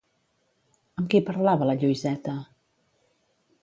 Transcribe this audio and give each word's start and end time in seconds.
Amb 1.01 1.13
qui 1.13 1.23
parlava 1.29 1.69
la 1.71 1.79
Lluïseta? 1.85 2.39